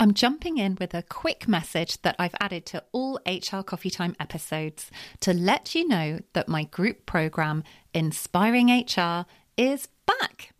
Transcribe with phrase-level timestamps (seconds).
[0.00, 4.14] I'm jumping in with a quick message that I've added to all HR Coffee Time
[4.20, 9.26] episodes to let you know that my group program, Inspiring HR,
[9.56, 10.52] is back.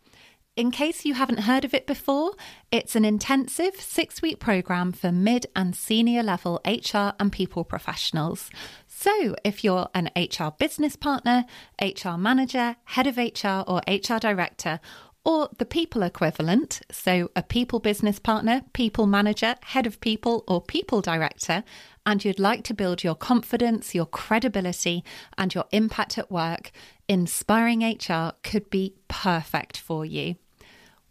[0.57, 2.33] In case you haven't heard of it before,
[2.69, 8.49] it's an intensive six week program for mid and senior level HR and people professionals.
[8.87, 11.45] So, if you're an HR business partner,
[11.81, 14.81] HR manager, head of HR, or HR director,
[15.29, 20.59] or the people equivalent, so a people business partner, people manager, head of people, or
[20.59, 21.63] people director,
[22.03, 25.03] and you'd like to build your confidence, your credibility,
[25.37, 26.71] and your impact at work,
[27.07, 30.35] Inspiring HR could be perfect for you.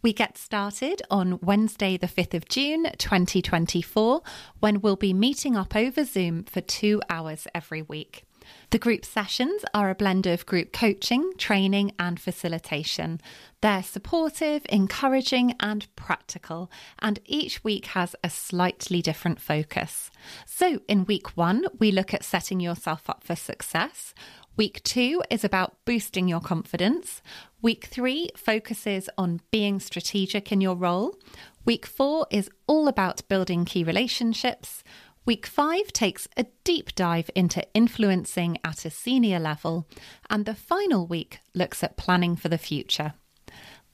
[0.02, 4.22] We get started on Wednesday, the 5th of June 2024,
[4.58, 8.27] when we'll be meeting up over Zoom for two hours every week.
[8.70, 13.18] The group sessions are a blend of group coaching, training, and facilitation.
[13.62, 20.10] They're supportive, encouraging, and practical, and each week has a slightly different focus.
[20.44, 24.12] So, in week one, we look at setting yourself up for success.
[24.58, 27.22] Week two is about boosting your confidence.
[27.62, 31.16] Week three focuses on being strategic in your role.
[31.64, 34.82] Week four is all about building key relationships.
[35.28, 39.86] Week five takes a deep dive into influencing at a senior level,
[40.30, 43.12] and the final week looks at planning for the future.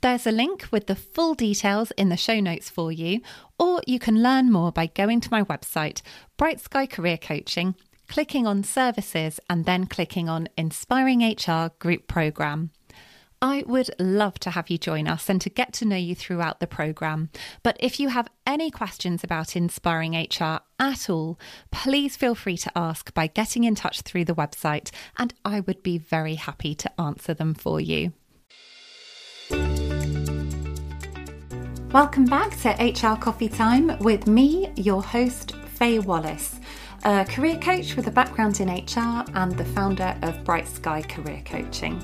[0.01, 3.21] There's a link with the full details in the show notes for you,
[3.59, 6.03] or you can learn more by going to my website,
[6.37, 7.75] Bright Sky Career Coaching,
[8.07, 12.71] clicking on Services, and then clicking on Inspiring HR Group Programme.
[13.45, 16.61] I would love to have you join us and to get to know you throughout
[16.61, 17.29] the programme.
[17.63, 21.39] But if you have any questions about Inspiring HR at all,
[21.71, 25.83] please feel free to ask by getting in touch through the website, and I would
[25.83, 28.15] be very happy to answer them for you.
[31.93, 36.61] Welcome back to HR Coffee Time with me, your host, Faye Wallace
[37.07, 41.43] a career coach with a background in HR and the founder of Bright Sky Career
[41.45, 42.03] Coaching.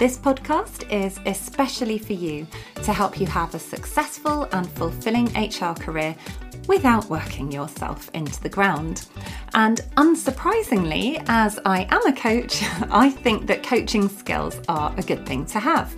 [0.00, 2.46] This podcast is especially for you
[2.84, 6.16] to help you have a successful and fulfilling HR career
[6.66, 9.06] without working yourself into the ground.
[9.52, 15.26] And unsurprisingly, as I am a coach, I think that coaching skills are a good
[15.26, 15.94] thing to have.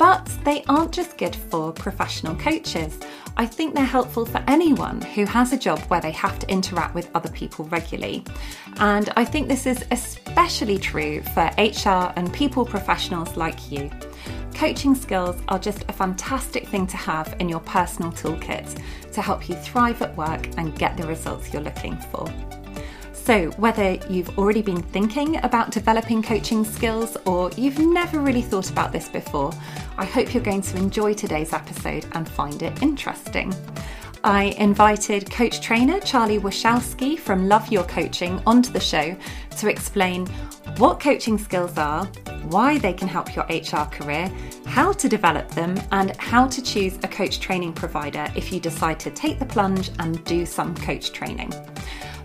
[0.00, 2.98] But they aren't just good for professional coaches.
[3.36, 6.94] I think they're helpful for anyone who has a job where they have to interact
[6.94, 8.24] with other people regularly.
[8.78, 13.90] And I think this is especially true for HR and people professionals like you.
[14.54, 18.80] Coaching skills are just a fantastic thing to have in your personal toolkit
[19.12, 22.26] to help you thrive at work and get the results you're looking for.
[23.30, 28.70] So, whether you've already been thinking about developing coaching skills or you've never really thought
[28.70, 29.52] about this before,
[29.96, 33.54] I hope you're going to enjoy today's episode and find it interesting.
[34.24, 39.16] I invited coach trainer Charlie Warshawski from Love Your Coaching onto the show
[39.58, 40.26] to explain
[40.78, 42.06] what coaching skills are,
[42.48, 44.28] why they can help your HR career,
[44.66, 48.98] how to develop them, and how to choose a coach training provider if you decide
[48.98, 51.52] to take the plunge and do some coach training.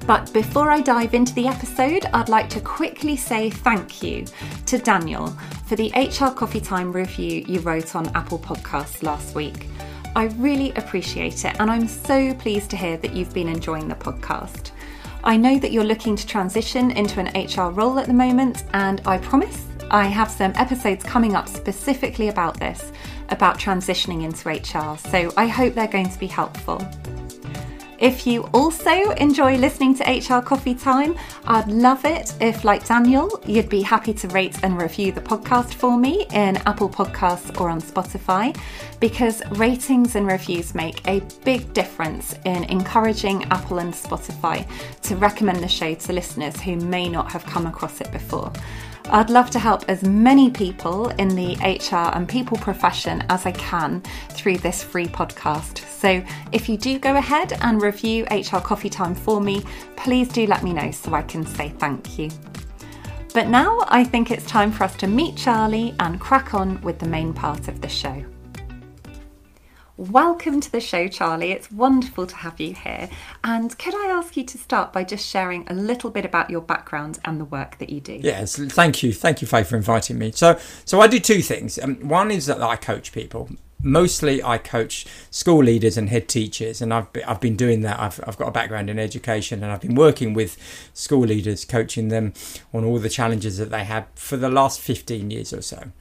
[0.07, 4.25] But before I dive into the episode, I'd like to quickly say thank you
[4.67, 5.27] to Daniel
[5.65, 9.67] for the HR Coffee Time review you wrote on Apple Podcasts last week.
[10.15, 13.95] I really appreciate it, and I'm so pleased to hear that you've been enjoying the
[13.95, 14.71] podcast.
[15.23, 19.01] I know that you're looking to transition into an HR role at the moment, and
[19.07, 22.91] I promise I have some episodes coming up specifically about this,
[23.29, 26.79] about transitioning into HR, so I hope they're going to be helpful.
[27.99, 33.29] If you also enjoy listening to HR Coffee Time, I'd love it if, like Daniel,
[33.45, 37.69] you'd be happy to rate and review the podcast for me in Apple Podcasts or
[37.69, 38.57] on Spotify,
[38.99, 44.67] because ratings and reviews make a big difference in encouraging Apple and Spotify
[45.03, 48.51] to recommend the show to listeners who may not have come across it before.
[49.11, 53.51] I'd love to help as many people in the HR and people profession as I
[53.51, 55.79] can through this free podcast.
[55.87, 59.63] So if you do go ahead and review HR Coffee Time for me,
[59.95, 62.31] please do let me know so I can say thank you.
[63.33, 66.97] But now I think it's time for us to meet Charlie and crack on with
[66.97, 68.25] the main part of the show.
[69.97, 71.53] Welcome to the show, Charlie.
[71.53, 73.09] It's wonderful to have you here.
[73.45, 76.59] And could I ask you to start by just sharing a little bit about your
[76.59, 78.19] background and the work that you do?
[78.21, 79.13] Yes, thank you.
[79.13, 80.33] Thank you, Faye, for inviting me.
[80.33, 81.79] So, so I do two things.
[81.79, 83.49] Um, one is that I coach people.
[83.81, 87.97] Mostly, I coach school leaders and head teachers, and I've been, I've been doing that.
[87.97, 90.57] I've, I've got a background in education, and I've been working with
[90.93, 92.33] school leaders, coaching them
[92.73, 95.91] on all the challenges that they have for the last 15 years or so.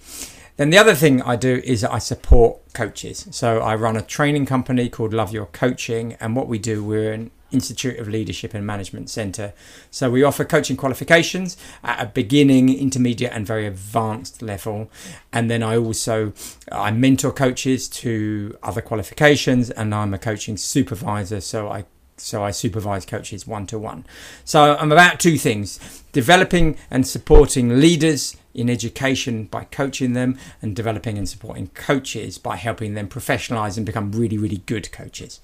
[0.57, 3.27] Then the other thing I do is I support coaches.
[3.33, 7.13] So I run a training company called Love Your Coaching, and what we do, we're
[7.13, 9.53] an Institute of Leadership and Management Centre.
[9.91, 14.91] So we offer coaching qualifications at a beginning, intermediate, and very advanced level.
[15.33, 16.33] And then I also
[16.71, 21.41] I mentor coaches to other qualifications, and I'm a coaching supervisor.
[21.41, 21.85] So I
[22.17, 24.05] so I supervise coaches one to one.
[24.45, 30.77] So I'm about two things: developing and supporting leaders in education by coaching them, and
[30.77, 35.41] developing and supporting coaches by helping them professionalize and become really, really good coaches.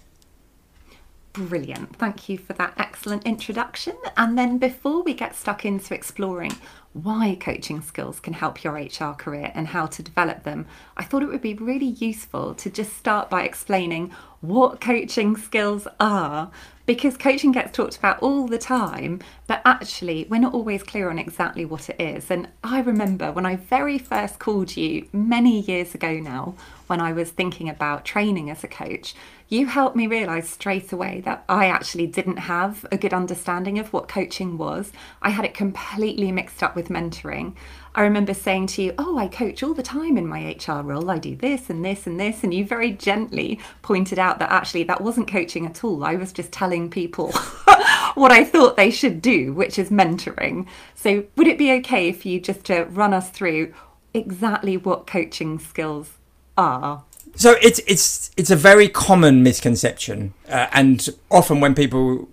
[1.49, 1.97] Brilliant.
[1.97, 3.97] Thank you for that excellent introduction.
[4.15, 6.53] And then before we get stuck into exploring
[6.93, 10.67] why coaching skills can help your HR career and how to develop them,
[10.99, 14.11] I thought it would be really useful to just start by explaining
[14.43, 16.51] what coaching skills are
[16.91, 21.21] because coaching gets talked about all the time, but actually, we're not always clear on
[21.21, 22.33] exactly what it is.
[22.33, 26.57] And I remember when I very first called you many years ago now,
[26.89, 29.15] when I was thinking about training as a coach,
[29.49, 33.93] you helped me realize straight away that I actually didn't have a good understanding of
[33.93, 34.91] what coaching was.
[35.23, 37.55] I had it completely mixed up with mentoring.
[37.95, 41.11] I remember saying to you, Oh, I coach all the time in my HR role.
[41.11, 42.45] I do this and this and this.
[42.45, 46.05] And you very gently pointed out that actually that wasn't coaching at all.
[46.05, 47.33] I was just telling people
[48.15, 50.67] what I thought they should do, which is mentoring.
[50.95, 53.75] So, would it be okay for you just to run us through
[54.15, 56.11] exactly what coaching skills
[56.57, 57.03] are?
[57.37, 62.29] So it's it's it's a very common misconception, uh, and often when people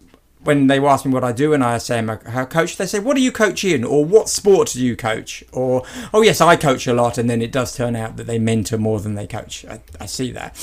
[0.48, 3.00] when they ask me what I do and I say I'm a coach, they say,
[3.00, 5.84] "What do you coach in?" or "What sport do you coach?" or
[6.14, 8.78] "Oh yes, I coach a lot," and then it does turn out that they mentor
[8.78, 9.66] more than they coach.
[9.66, 10.56] I, I see that.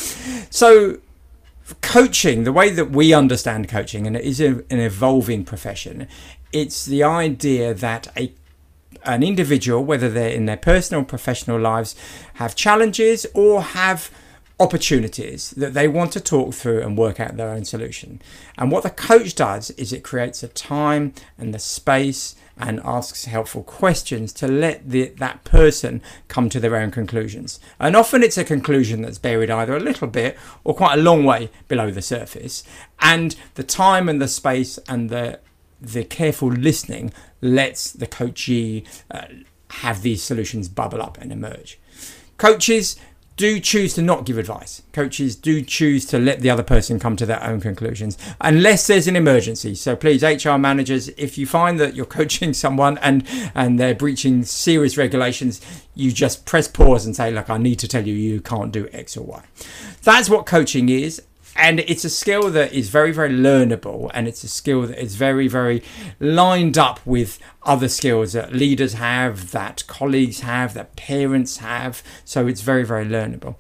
[0.49, 1.01] So
[1.83, 6.09] coaching, the way that we understand coaching, and it is a, an evolving profession,
[6.51, 8.33] it's the idea that a
[9.05, 11.95] an individual, whether they're in their personal or professional lives,
[12.35, 14.11] have challenges or have
[14.61, 18.23] opportunities that they want to talk through and work out their own solution.
[18.57, 23.25] And what the coach does is it creates a time and the space and asks
[23.25, 27.59] helpful questions to let the, that person come to their own conclusions.
[27.81, 31.25] And often it's a conclusion that's buried either a little bit or quite a long
[31.25, 32.63] way below the surface.
[33.01, 35.41] And the time and the space and the
[35.81, 37.13] the careful listening
[37.43, 39.27] lets the coachee uh,
[39.69, 41.79] have these solutions bubble up and emerge.
[42.39, 42.97] Coaches
[43.37, 44.83] do choose to not give advice.
[44.93, 49.09] Coaches do choose to let the other person come to their own conclusions, unless there's
[49.09, 49.75] an emergency.
[49.75, 54.45] So please, HR managers, if you find that you're coaching someone and and they're breaching
[54.45, 55.61] serious regulations,
[55.95, 58.89] you just press pause and say, "Look, I need to tell you, you can't do
[58.93, 59.43] X or Y."
[60.03, 61.23] That's what coaching is,
[61.57, 65.15] and it's a skill that is very very learnable and it's a skill that is
[65.15, 65.83] very very
[66.21, 72.03] lined up with other skills that leaders have that colleagues have that parents have.
[72.25, 73.57] So it's very very learnable.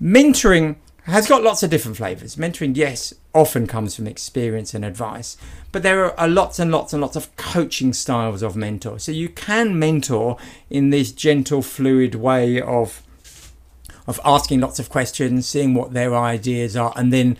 [0.00, 2.36] Mentoring has got lots of different flavors.
[2.36, 5.36] Mentoring yes often comes from experience and advice
[5.76, 8.98] but there are lots and lots and lots of coaching styles of mentor.
[8.98, 10.38] So you can mentor
[10.70, 13.02] in this gentle fluid way of
[14.06, 17.36] of asking lots of questions, seeing what their ideas are, and then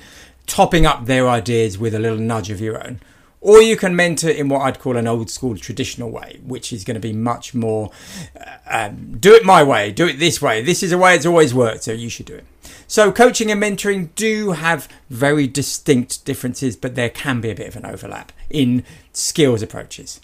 [0.47, 3.01] topping up their ideas with a little nudge of your own.
[3.41, 6.85] Or you can mentor in what I'd call an old school traditional way, which is
[6.85, 7.93] going to be much more
[8.39, 10.63] uh, um, do it my way, do it this way.
[10.63, 12.45] This is a way it's always worked, so you should do it.
[12.89, 17.69] So, coaching and mentoring do have very distinct differences, but there can be a bit
[17.69, 20.21] of an overlap in skills approaches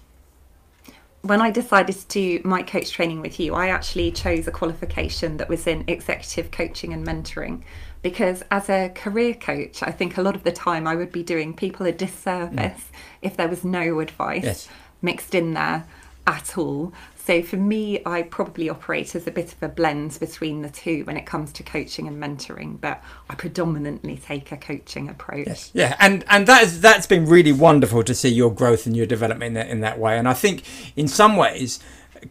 [1.23, 5.37] when I decided to do my coach training with you, I actually chose a qualification
[5.37, 7.63] that was in executive coaching and mentoring
[8.03, 11.23] because as a career coach, I think a lot of the time I would be
[11.23, 12.97] doing people a disservice mm.
[13.23, 14.69] if there was no advice yes.
[15.01, 15.85] mixed in there
[16.27, 16.93] at all.
[17.25, 21.05] So for me, I probably operate as a bit of a blend between the two
[21.05, 25.47] when it comes to coaching and mentoring, but I predominantly take a coaching approach.
[25.47, 25.71] Yes.
[25.73, 29.07] Yeah, and and that is that's been really wonderful to see your growth and your
[29.07, 30.19] development in that, in that way.
[30.19, 30.65] And I think
[30.97, 31.79] in some ways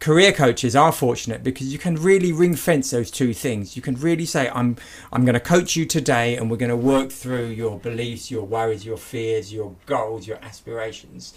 [0.00, 3.76] career coaches are fortunate because you can really ring fence those two things.
[3.76, 4.76] You can really say, I'm
[5.10, 8.44] I'm going to coach you today and we're going to work through your beliefs, your
[8.44, 11.32] worries, your fears, your goals, your aspirations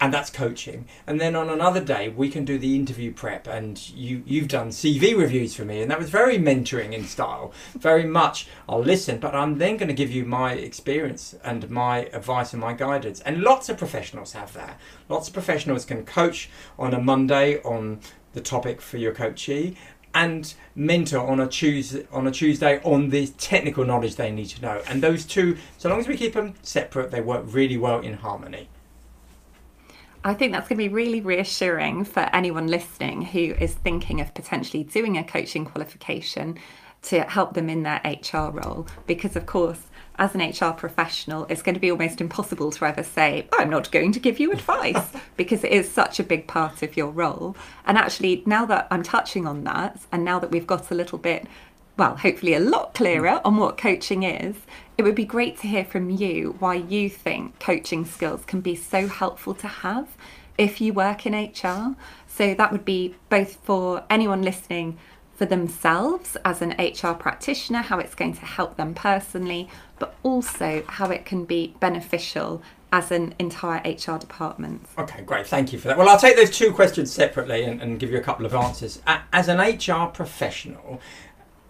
[0.00, 0.86] and that's coaching.
[1.06, 4.68] And then on another day, we can do the interview prep, and you you've done
[4.68, 7.52] CV reviews for me, and that was very mentoring in style.
[7.78, 12.06] Very much, I'll listen, but I'm then going to give you my experience and my
[12.12, 13.20] advice and my guidance.
[13.20, 14.78] And lots of professionals have that.
[15.08, 18.00] Lots of professionals can coach on a Monday on
[18.34, 19.76] the topic for your coachee.
[20.14, 24.62] And mentor on a Tuesday, on a Tuesday on the technical knowledge they need to
[24.62, 28.00] know, and those two, so long as we keep them separate, they work really well
[28.00, 28.70] in harmony.
[30.26, 34.34] I think that's going to be really reassuring for anyone listening who is thinking of
[34.34, 36.58] potentially doing a coaching qualification
[37.02, 38.88] to help them in their HR role.
[39.06, 39.86] Because, of course,
[40.18, 43.92] as an HR professional, it's going to be almost impossible to ever say, I'm not
[43.92, 47.56] going to give you advice, because it is such a big part of your role.
[47.86, 51.18] And actually, now that I'm touching on that, and now that we've got a little
[51.18, 51.46] bit,
[51.96, 53.40] well, hopefully a lot clearer mm.
[53.44, 54.56] on what coaching is,
[54.98, 58.74] it would be great to hear from you why you think coaching skills can be
[58.74, 60.08] so helpful to have
[60.58, 61.96] if you work in HR.
[62.26, 64.98] So that would be both for anyone listening
[65.34, 70.82] for themselves as an HR practitioner, how it's going to help them personally, but also
[70.88, 74.86] how it can be beneficial as an entire HR department.
[74.96, 75.46] Okay, great.
[75.46, 75.98] Thank you for that.
[75.98, 79.02] Well, I'll take those two questions separately and, and give you a couple of answers.
[79.06, 81.00] As an HR professional,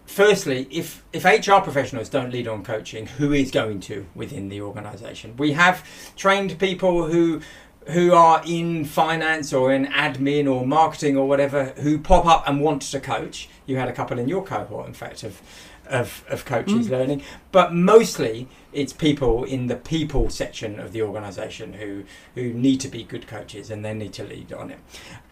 [0.07, 4.61] firstly, if if HR professionals don't lead on coaching, who is going to within the
[4.61, 5.37] organisation?
[5.37, 7.41] We have trained people who
[7.89, 12.59] who are in finance or in admin or marketing or whatever who pop up and
[12.59, 13.47] want to coach.
[13.65, 15.41] You had a couple in your cohort, in fact, of
[15.89, 16.91] of, of coaches mm.
[16.91, 22.03] learning, but mostly it's people in the people section of the organisation who
[22.35, 24.79] who need to be good coaches and they need to lead on it.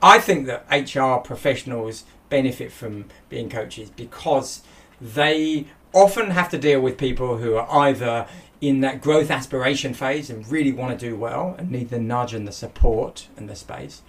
[0.01, 4.61] I think that HR professionals benefit from being coaches because
[4.99, 8.27] they often have to deal with people who are either
[8.61, 12.33] in that growth aspiration phase and really want to do well and need the nudge
[12.33, 14.01] and the support and the space,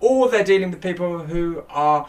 [0.00, 2.08] or they're dealing with people who are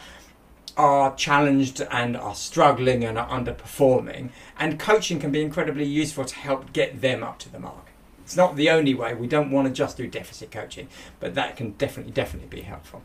[0.77, 6.35] are challenged and are struggling and are underperforming, and coaching can be incredibly useful to
[6.35, 7.87] help get them up to the mark.
[8.23, 9.13] It's not the only way.
[9.13, 10.87] We don't want to just do deficit coaching,
[11.19, 13.01] but that can definitely definitely be helpful.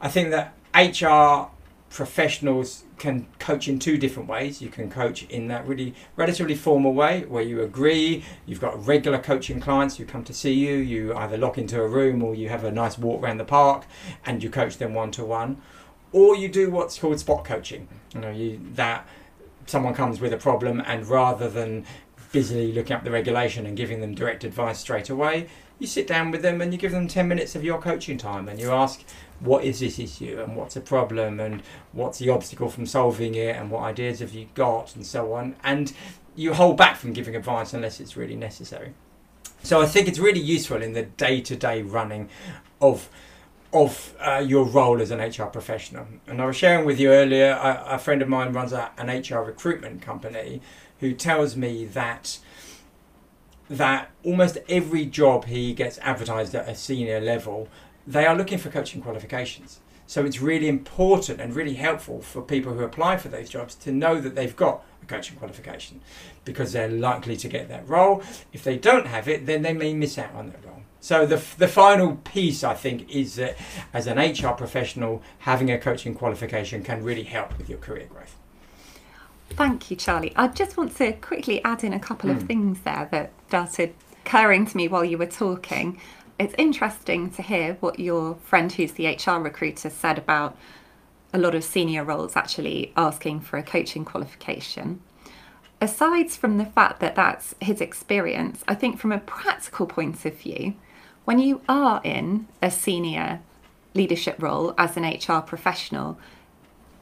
[0.00, 1.50] I think that HR
[1.90, 4.60] professionals can coach in two different ways.
[4.60, 9.18] You can coach in that really relatively formal way where you agree, you've got regular
[9.18, 12.48] coaching clients who come to see you, you either lock into a room or you
[12.48, 13.86] have a nice walk around the park
[14.26, 15.60] and you coach them one to one.
[16.12, 17.88] Or you do what's called spot coaching.
[18.14, 19.06] You know, you that
[19.66, 21.84] someone comes with a problem and rather than
[22.32, 25.46] busily looking up the regulation and giving them direct advice straight away,
[25.78, 28.48] you sit down with them and you give them 10 minutes of your coaching time
[28.48, 29.04] and you ask
[29.40, 31.62] what is this issue and what's the problem and
[31.92, 34.94] what's the obstacle from solving it and what ideas have you got?
[34.96, 35.54] and so on.
[35.62, 35.92] And
[36.34, 38.94] you hold back from giving advice unless it's really necessary.
[39.62, 42.28] So i think it's really useful in the day-to-day running
[42.80, 43.08] of
[43.72, 46.06] of uh, your role as an HR professional.
[46.26, 49.08] And I was sharing with you earlier, a, a friend of mine runs a, an
[49.08, 50.62] HR recruitment company
[51.00, 52.38] who tells me that
[53.70, 57.68] that almost every job he gets advertised at a senior level
[58.08, 59.80] they are looking for coaching qualifications.
[60.06, 63.92] So it's really important and really helpful for people who apply for those jobs to
[63.92, 66.00] know that they've got a coaching qualification
[66.46, 68.22] because they're likely to get that role.
[68.50, 70.67] If they don't have it, then they may miss out on that role.
[71.00, 73.56] So the, the final piece, I think, is that
[73.92, 78.36] as an HR professional, having a coaching qualification can really help with your career growth.
[79.50, 80.32] Thank you, Charlie.
[80.36, 82.36] I just want to quickly add in a couple mm.
[82.36, 82.46] of hmm.
[82.46, 85.98] things there that started occurring to me while you were talking
[86.38, 90.56] it's interesting to hear what your friend who's the HR recruiter said about
[91.32, 95.00] a lot of senior roles actually asking for a coaching qualification.
[95.80, 100.34] Aside from the fact that that's his experience, I think from a practical point of
[100.34, 100.74] view,
[101.28, 103.40] when you are in a senior
[103.92, 106.18] leadership role as an HR professional,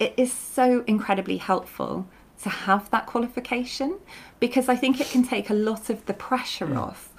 [0.01, 2.09] it is so incredibly helpful
[2.43, 3.97] to have that qualification
[4.41, 6.77] because I think it can take a lot of the pressure mm.
[6.77, 7.13] off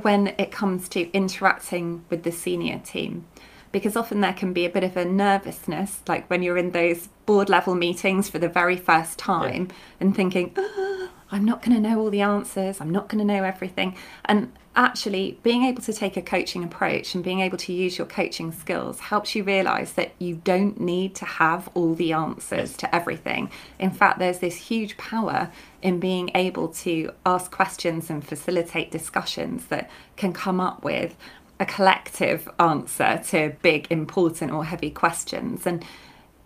[0.00, 3.26] when it comes to interacting with the senior team
[3.70, 7.08] because often there can be a bit of a nervousness like when you're in those
[7.26, 9.74] board level meetings for the very first time yeah.
[10.00, 13.24] and thinking oh, i'm not going to know all the answers i'm not going to
[13.24, 17.72] know everything and actually being able to take a coaching approach and being able to
[17.72, 22.12] use your coaching skills helps you realize that you don't need to have all the
[22.12, 23.50] answers to everything.
[23.78, 25.50] In fact, there's this huge power
[25.82, 31.16] in being able to ask questions and facilitate discussions that can come up with
[31.60, 35.66] a collective answer to big, important, or heavy questions.
[35.66, 35.84] And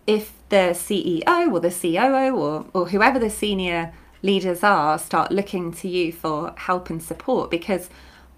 [0.06, 3.92] if the CEO or the COO or, or whoever the senior
[4.22, 7.88] leaders are start looking to you for help and support because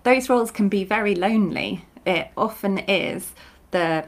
[0.02, 1.84] those roles can be very lonely.
[2.06, 3.32] It often is
[3.70, 4.06] the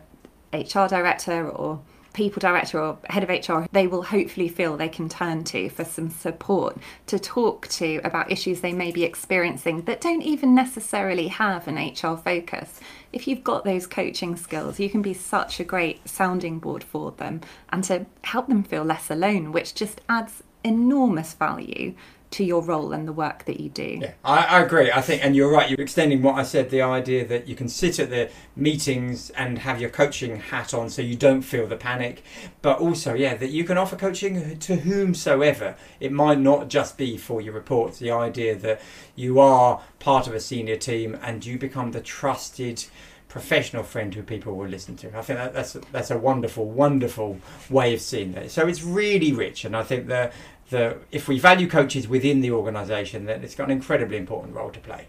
[0.52, 1.80] HR director or
[2.12, 5.84] people director or head of HR, they will hopefully feel they can turn to for
[5.84, 11.28] some support to talk to about issues they may be experiencing that don't even necessarily
[11.28, 12.80] have an HR focus.
[13.12, 17.12] If you've got those coaching skills, you can be such a great sounding board for
[17.12, 21.94] them and to help them feel less alone, which just adds enormous value
[22.32, 23.98] to your role and the work that you do.
[24.02, 24.90] Yeah, I, I, agree.
[24.90, 25.68] I think, and you're right.
[25.70, 26.70] You're extending what I said.
[26.70, 30.90] The idea that you can sit at the meetings and have your coaching hat on,
[30.90, 32.22] so you don't feel the panic.
[32.62, 35.76] But also, yeah, that you can offer coaching to whomsoever.
[36.00, 37.98] It might not just be for your reports.
[37.98, 38.80] The idea that
[39.14, 42.84] you are part of a senior team and you become the trusted
[43.32, 45.08] professional friend who people will listen to.
[45.16, 47.38] I think that, that's that's a wonderful, wonderful
[47.70, 48.50] way of seeing it.
[48.50, 50.34] So it's really rich, and I think that
[50.72, 54.70] the if we value coaches within the organisation, then it's got an incredibly important role
[54.70, 55.06] to play.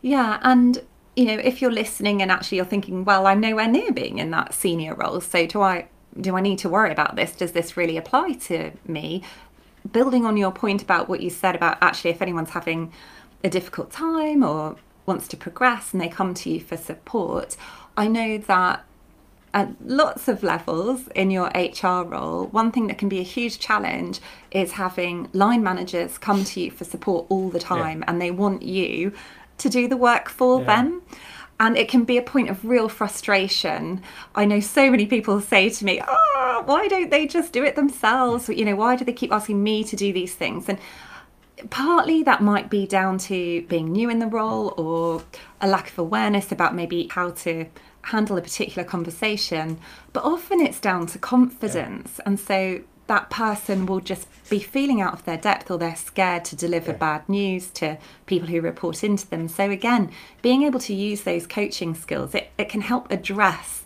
[0.00, 0.82] Yeah, and
[1.14, 4.30] you know, if you're listening and actually you're thinking, well, I'm nowhere near being in
[4.30, 5.88] that senior role, so do I?
[6.18, 7.34] Do I need to worry about this?
[7.34, 9.22] Does this really apply to me?
[9.90, 12.92] Building on your point about what you said about actually, if anyone's having
[13.44, 17.56] a difficult time or wants to progress and they come to you for support,
[17.96, 18.84] I know that
[19.54, 23.58] at lots of levels in your HR role, one thing that can be a huge
[23.58, 28.04] challenge is having line managers come to you for support all the time yeah.
[28.08, 29.12] and they want you
[29.58, 30.66] to do the work for yeah.
[30.66, 31.02] them.
[31.60, 34.02] And it can be a point of real frustration.
[34.34, 37.76] I know so many people say to me, Oh, why don't they just do it
[37.76, 38.48] themselves?
[38.48, 40.68] You know, why do they keep asking me to do these things?
[40.68, 40.78] And
[41.70, 45.22] partly that might be down to being new in the role or
[45.60, 47.66] a lack of awareness about maybe how to
[48.02, 49.78] handle a particular conversation,
[50.12, 52.16] but often it's down to confidence.
[52.18, 52.24] Yeah.
[52.26, 56.44] And so that person will just be feeling out of their depth or they're scared
[56.46, 56.96] to deliver yeah.
[56.96, 59.48] bad news to people who report into them.
[59.48, 63.81] So, again, being able to use those coaching skills, it, it can help address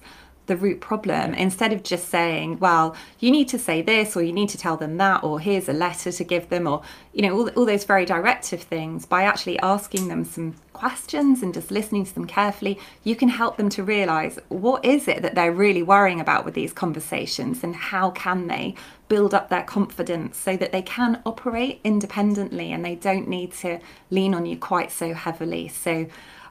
[0.47, 4.33] the root problem instead of just saying, well, you need to say this or you
[4.33, 7.37] need to tell them that or here's a letter to give them or, you know,
[7.37, 12.05] all, all those very directive things by actually asking them some questions and just listening
[12.05, 15.83] to them carefully, you can help them to realize what is it that they're really
[15.83, 18.75] worrying about with these conversations and how can they
[19.09, 23.79] build up their confidence so that they can operate independently and they don't need to
[24.11, 25.69] lean on you quite so heavily.
[25.69, 26.07] So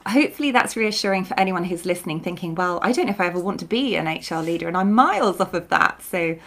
[0.06, 3.40] hopefully that's reassuring for anyone who's listening, thinking, well, I don't know if I ever
[3.40, 6.02] want to be an HR leader, and I'm miles off of that.
[6.02, 6.38] So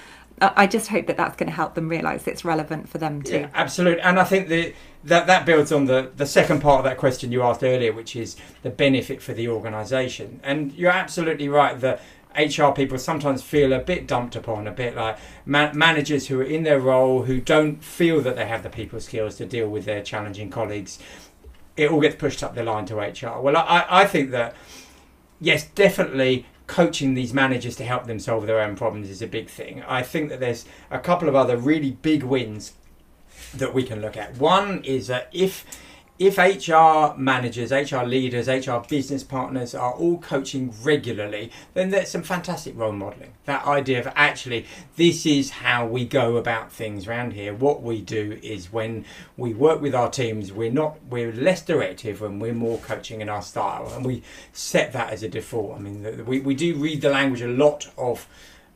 [0.41, 3.41] I just hope that that's going to help them realise it's relevant for them too.
[3.41, 4.75] Yeah, absolutely, and I think the,
[5.05, 8.15] that that builds on the the second part of that question you asked earlier, which
[8.15, 10.41] is the benefit for the organisation.
[10.45, 12.01] And you're absolutely right that
[12.37, 16.44] HR people sometimes feel a bit dumped upon, a bit like ma- managers who are
[16.44, 19.87] in their role who don't feel that they have the people skills to deal with
[19.87, 20.99] their challenging colleagues
[21.79, 23.41] it all gets pushed up the line to HR.
[23.41, 24.55] Well, I, I think that,
[25.41, 29.49] yes, definitely coaching these managers to help them solve their own problems is a big
[29.49, 29.83] thing.
[29.85, 32.75] I think that there's a couple of other really big wins
[33.55, 34.37] that we can look at.
[34.37, 35.64] One is that if
[36.18, 42.24] if HR managers, HR leaders, HR business partners are all coaching regularly, then there's some
[42.24, 43.35] fantastic role modeling.
[43.44, 47.54] That idea of actually, this is how we go about things around here.
[47.54, 49.04] What we do is when
[49.37, 53.28] we work with our teams, we're not, we're less directive and we're more coaching in
[53.28, 53.92] our style.
[53.94, 55.76] And we set that as a default.
[55.76, 58.26] I mean, we, we do read the language a lot of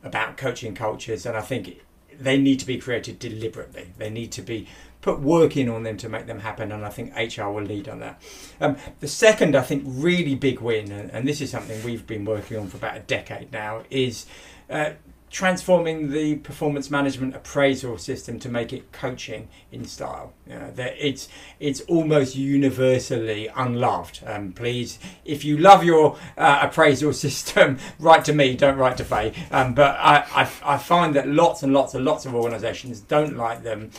[0.01, 1.81] about coaching cultures, and I think
[2.19, 3.93] they need to be created deliberately.
[3.97, 4.67] They need to be
[5.03, 7.87] put work in on them to make them happen, and I think HR will lead
[7.87, 8.21] on that.
[8.59, 12.25] Um, the second, I think, really big win, and, and, this is something we've been
[12.25, 14.25] working on for about a decade now, is
[14.69, 14.91] uh,
[15.29, 20.31] transforming the performance management appraisal system to make it coaching in style.
[20.47, 21.27] Know, that it's
[21.59, 24.21] it's almost universally unloved.
[24.25, 28.55] Um, please, if you love your uh, appraisal system, write to me.
[28.55, 29.33] Don't write to Faye.
[29.51, 33.35] Um, but I, I I find that lots and lots and lots of organisations don't
[33.35, 33.89] like them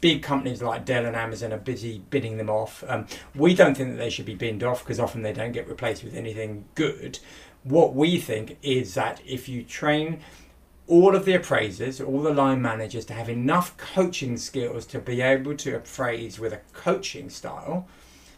[0.00, 2.84] big companies like Dell and Amazon are busy bidding them off.
[2.86, 5.68] Um, we don't think that they should be binned off because often they don't get
[5.68, 7.18] replaced with anything good.
[7.64, 10.20] What we think is that if you train
[10.86, 15.20] all of the appraisers, all the line managers to have enough coaching skills to be
[15.20, 17.86] able to appraise with a coaching style,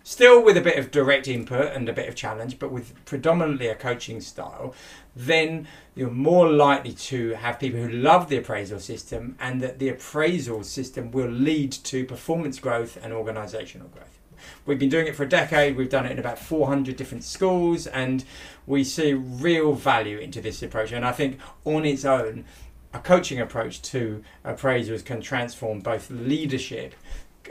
[0.03, 3.69] still with a bit of direct input and a bit of challenge, but with predominantly
[3.69, 4.75] a coaching style,
[5.15, 9.89] then you're more likely to have people who love the appraisal system and that the
[9.89, 14.19] appraisal system will lead to performance growth and organizational growth.
[14.65, 17.87] We've been doing it for a decade, we've done it in about 400 different schools,
[17.87, 18.25] and
[18.67, 20.93] we see real value into this approach.
[20.93, 22.45] And I think on its own,
[22.93, 26.95] a coaching approach to appraisals can transform both leadership,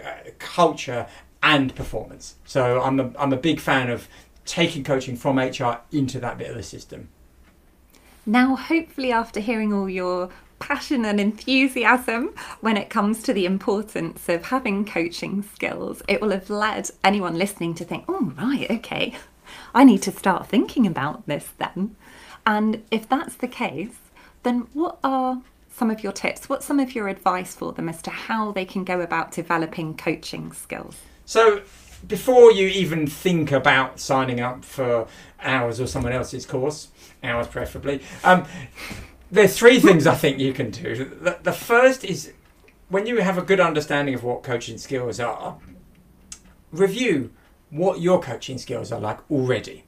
[0.04, 1.08] uh, culture,
[1.42, 2.36] and performance.
[2.46, 4.08] So I'm a, I'm a big fan of
[4.46, 7.10] taking coaching from HR into that bit of the system.
[8.26, 14.28] Now, hopefully, after hearing all your passion and enthusiasm when it comes to the importance
[14.28, 19.16] of having coaching skills, it will have led anyone listening to think, oh, right, okay,
[19.74, 21.96] I need to start thinking about this then.
[22.46, 23.96] And if that's the case,
[24.44, 26.50] then what are some of your tips?
[26.50, 29.96] What's some of your advice for them as to how they can go about developing
[29.96, 30.98] coaching skills?
[31.30, 31.62] So,
[32.08, 35.08] before you even think about signing up for
[35.40, 36.88] ours or someone else's course,
[37.24, 38.46] ours preferably, um,
[39.30, 40.96] there's three things I think you can do.
[41.22, 42.34] The, the first is
[42.88, 45.60] when you have a good understanding of what coaching skills are,
[46.72, 47.30] review
[47.70, 49.84] what your coaching skills are like already.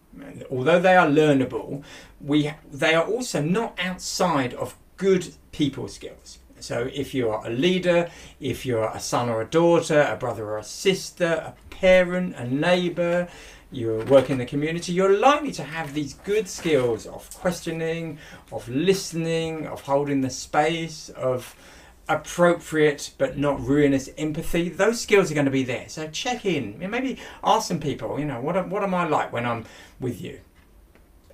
[0.51, 1.83] Although they are learnable,
[2.19, 6.37] we they are also not outside of good people skills.
[6.63, 10.45] So if you are a leader, if you're a son or a daughter, a brother
[10.45, 13.27] or a sister, a parent, a neighbour,
[13.71, 18.17] you work in the community, you're likely to have these good skills of questioning,
[18.51, 21.55] of listening, of holding the space, of
[22.09, 24.67] appropriate but not ruinous empathy.
[24.67, 25.87] Those skills are going to be there.
[25.87, 26.77] So check in.
[26.79, 29.65] Maybe ask some people, you know, what, what am I like when I'm
[29.99, 30.41] with you?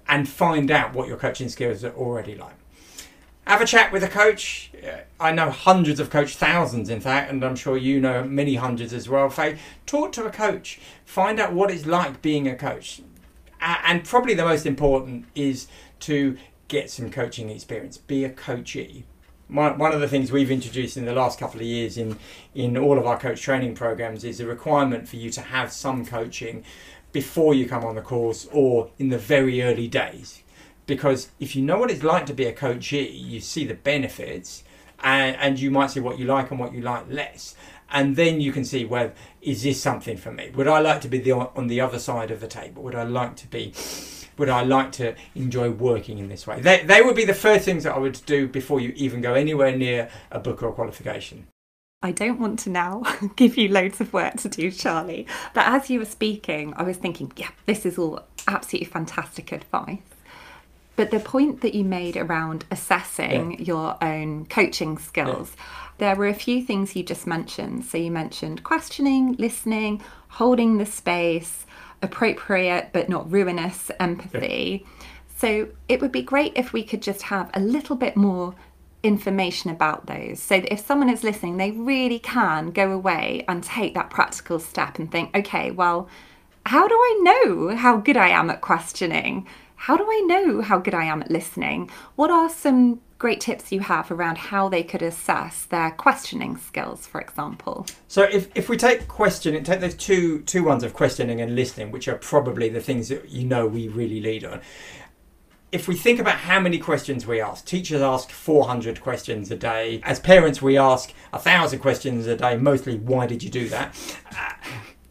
[0.08, 2.56] And find out what your coaching skills are already like.
[3.48, 4.72] Have a chat with a coach.
[4.86, 8.56] Uh, I know hundreds of coach, thousands in fact, and I'm sure you know many
[8.56, 9.30] hundreds as well.
[9.30, 10.82] Faye, talk to a coach.
[11.06, 13.02] Find out what it's like being a coach.
[13.62, 15.68] And probably the most important is
[16.02, 17.98] to get some coaching experience.
[17.98, 19.06] Be a coachee
[19.48, 22.20] one of the things we've introduced in the last couple of years in
[22.54, 26.06] in all of our coach training programs is a requirement for you to have some
[26.06, 26.66] coaching
[27.14, 30.44] before you come on the course or in the very early days
[30.88, 34.64] because if you know what it's like to be a coachee you see the benefits
[35.04, 37.56] and, and you might see what you like and what you like less
[37.92, 41.08] and then you can see well is this something for me would i like to
[41.08, 43.72] be the, on the other side of the table would i like to be
[44.38, 46.62] would I like to enjoy working in this way?
[46.62, 49.34] They, they would be the first things that I would do before you even go
[49.34, 51.48] anywhere near a book or a qualification.
[52.04, 53.02] I don't want to now
[53.36, 55.26] give you loads of work to do, Charlie.
[55.54, 59.98] But as you were speaking, I was thinking, yeah, this is all absolutely fantastic advice.
[60.98, 63.60] But the point that you made around assessing yeah.
[63.60, 65.64] your own coaching skills, yeah.
[66.00, 67.86] there were a few things you just mentioned.
[67.86, 71.66] So you mentioned questioning, listening, holding the space,
[72.02, 74.84] appropriate but not ruinous empathy.
[74.84, 75.08] Yeah.
[75.38, 78.56] So it would be great if we could just have a little bit more
[79.04, 83.64] information about those so that if someone is listening, they really can go away and
[83.64, 86.10] take that practical step and think, okay, well,
[86.66, 89.48] how do I know how good I am at questioning?
[89.78, 91.90] How do I know how good I am at listening?
[92.16, 97.06] What are some great tips you have around how they could assess their questioning skills,
[97.06, 97.86] for example?
[98.08, 101.92] So, if, if we take questioning, take those two two ones of questioning and listening,
[101.92, 104.62] which are probably the things that you know we really lead on.
[105.72, 110.02] If we think about how many questions we ask, teachers ask 400 questions a day.
[110.04, 112.58] As parents, we ask a thousand questions a day.
[112.58, 113.94] Mostly, why did you do that?
[114.36, 114.54] Uh,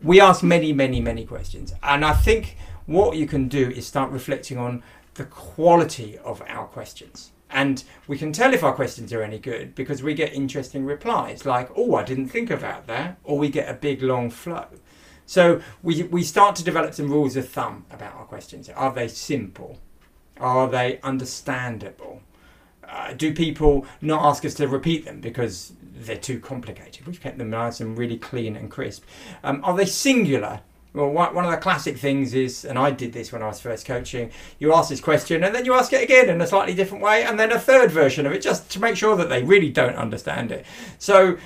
[0.03, 4.11] we ask many, many, many questions, and I think what you can do is start
[4.11, 4.83] reflecting on
[5.15, 9.75] the quality of our questions and we can tell if our questions are any good
[9.75, 13.69] because we get interesting replies like, oh, I didn't think about that, or we get
[13.69, 14.67] a big long flow.
[15.27, 18.69] So we, we start to develop some rules of thumb about our questions.
[18.69, 19.79] Are they simple?
[20.39, 22.21] Are they understandable?
[22.87, 27.07] Uh, do people not ask us to repeat them because they're too complicated?
[27.07, 29.05] We've kept them nice and really clean and crisp.
[29.43, 30.61] Um, are they singular?
[30.97, 33.85] Well, one of the classic things is, and I did this when I was first
[33.85, 37.05] coaching, you ask this question and then you ask it again in a slightly different
[37.05, 39.69] way, and then a third version of it just to make sure that they really
[39.69, 40.65] don't understand it.
[40.99, 41.37] So,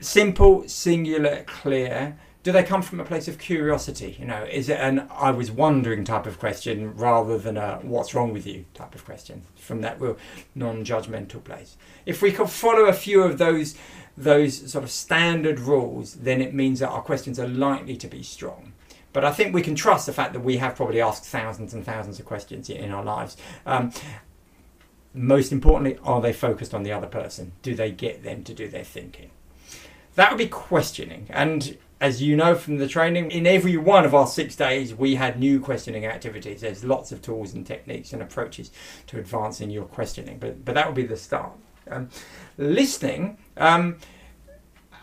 [0.00, 2.18] simple, singular, clear.
[2.42, 4.16] Do they come from a place of curiosity?
[4.18, 8.12] You know, is it an I was wondering type of question rather than a what's
[8.12, 10.18] wrong with you type of question from that real
[10.56, 11.76] non judgmental place?
[12.06, 13.76] If we could follow a few of those
[14.16, 18.22] those sort of standard rules, then it means that our questions are likely to be
[18.22, 18.72] strong.
[19.12, 21.84] But I think we can trust the fact that we have probably asked thousands and
[21.84, 23.36] thousands of questions in our lives.
[23.64, 23.92] Um,
[25.14, 27.52] most importantly, are they focused on the other person?
[27.62, 29.30] Do they get them to do their thinking?
[30.16, 31.26] That would be questioning.
[31.30, 35.14] And as you know from the training, in every one of our six days, we
[35.14, 36.60] had new questioning activities.
[36.60, 38.72] There's lots of tools and techniques and approaches
[39.06, 41.52] to advancing your questioning, but, but that would be the start.
[41.90, 42.08] Um,
[42.56, 43.96] listening, um,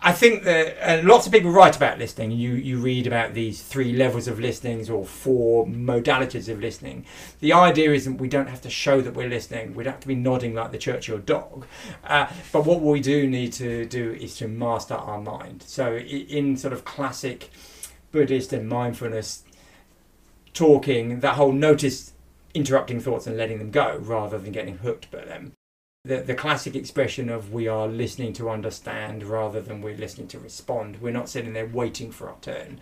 [0.04, 2.32] I think that uh, lots of people write about listening.
[2.32, 7.06] You you read about these three levels of listenings or four modalities of listening.
[7.40, 9.76] The idea isn't we don't have to show that we're listening.
[9.76, 11.68] We don't have to be nodding like the Churchill dog.
[12.04, 15.62] Uh, but what we do need to do is to master our mind.
[15.68, 17.52] So in sort of classic
[18.12, 19.44] Buddhist and mindfulness
[20.54, 22.14] talking, that whole notice
[22.56, 25.54] interrupting thoughts and letting them go rather than getting hooked by them
[26.04, 30.40] the, the classic expression of we are listening to understand rather than we're listening to
[30.40, 31.00] respond.
[31.00, 32.80] We're not sitting there waiting for our turn.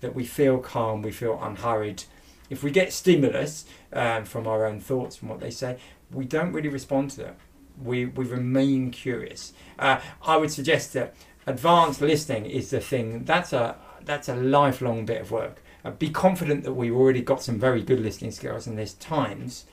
[0.00, 2.04] That we feel calm, we feel unhurried.
[2.48, 5.78] If we get stimulus um, from our own thoughts, from what they say,
[6.10, 7.36] we don't really respond to that.
[7.80, 9.52] we we remain curious.
[9.78, 11.14] Uh, I would suggest that
[11.46, 13.24] advanced listening is the thing.
[13.24, 15.62] That's a that's a lifelong bit of work.
[15.84, 19.66] Uh, be confident that we've already got some very good listening skills, and there's times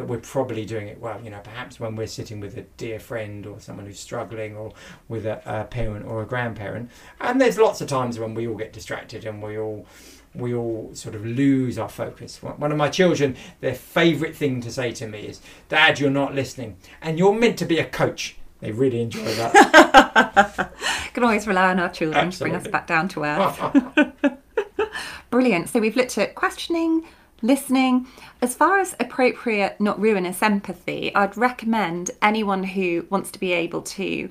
[0.00, 1.20] that we're probably doing it well.
[1.22, 4.72] You know, perhaps when we're sitting with a dear friend or someone who's struggling, or
[5.08, 8.56] with a, a parent or a grandparent, and there's lots of times when we all
[8.56, 9.86] get distracted and we all
[10.34, 12.42] we all sort of lose our focus.
[12.42, 16.34] One of my children, their favourite thing to say to me is, "Dad, you're not
[16.34, 20.72] listening, and you're meant to be a coach." They really enjoy that.
[21.12, 22.58] Can always rely on our children Absolutely.
[22.58, 24.38] to bring us back down to earth.
[25.30, 25.68] Brilliant.
[25.68, 27.04] So we've looked at questioning,
[27.42, 28.06] listening.
[28.42, 33.82] As far as appropriate, not ruinous empathy, I'd recommend anyone who wants to be able
[33.82, 34.28] to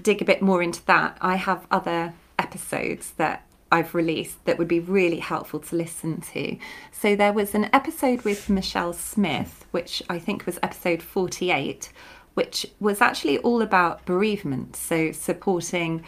[0.00, 1.18] dig a bit more into that.
[1.20, 6.56] I have other episodes that I've released that would be really helpful to listen to.
[6.92, 11.90] So there was an episode with Michelle Smith, which I think was episode 48,
[12.34, 14.76] which was actually all about bereavement.
[14.76, 16.04] So supporting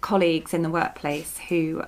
[0.00, 1.84] colleagues in the workplace who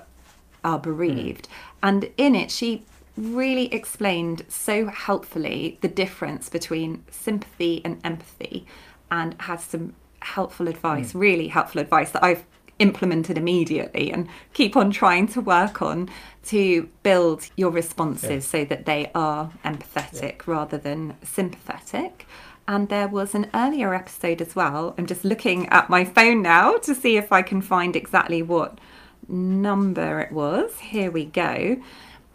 [0.63, 1.47] are bereaved.
[1.47, 1.51] Mm.
[1.83, 2.83] And in it, she
[3.17, 8.65] really explained so helpfully the difference between sympathy and empathy
[9.11, 11.19] and had some helpful advice, mm.
[11.19, 12.45] really helpful advice that I've
[12.79, 16.09] implemented immediately and keep on trying to work on
[16.45, 18.39] to build your responses yeah.
[18.39, 20.43] so that they are empathetic yeah.
[20.45, 22.27] rather than sympathetic.
[22.67, 24.93] And there was an earlier episode as well.
[24.97, 28.79] I'm just looking at my phone now to see if I can find exactly what
[29.27, 30.77] number it was.
[30.79, 31.77] Here we go.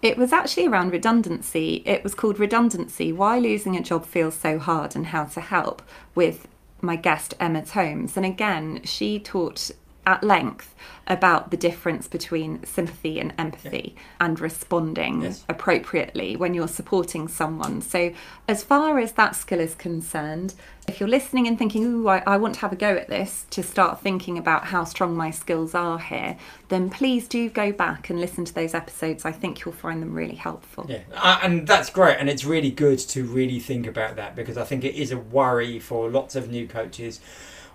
[0.02, 1.84] It was actually around redundancy.
[1.86, 5.80] It was called Redundancy Why Losing a Job Feels So Hard and How to Help
[6.16, 6.48] with
[6.80, 8.16] my guest Emma Tomes.
[8.16, 9.70] And again, she taught
[10.06, 10.74] at length
[11.06, 14.02] about the difference between sympathy and empathy yeah.
[14.20, 15.44] and responding yes.
[15.48, 17.80] appropriately when you're supporting someone.
[17.82, 18.12] So,
[18.48, 20.54] as far as that skill is concerned,
[20.88, 23.46] if you're listening and thinking, Ooh, I, I want to have a go at this,
[23.50, 26.36] to start thinking about how strong my skills are here,
[26.68, 29.24] then please do go back and listen to those episodes.
[29.24, 30.86] I think you'll find them really helpful.
[30.88, 32.16] Yeah, uh, and that's great.
[32.18, 35.18] And it's really good to really think about that because I think it is a
[35.18, 37.20] worry for lots of new coaches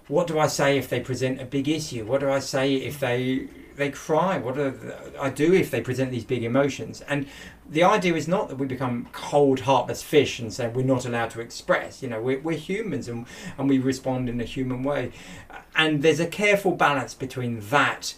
[0.07, 2.05] what do I say if they present a big issue?
[2.05, 4.39] What do I say if they they cry?
[4.39, 7.01] What do I do if they present these big emotions?
[7.01, 7.27] And
[7.69, 11.29] the idea is not that we become cold, heartless fish and say we're not allowed
[11.31, 12.01] to express.
[12.01, 13.25] You know, we're, we're humans and
[13.57, 15.11] and we respond in a human way.
[15.75, 18.15] And there's a careful balance between that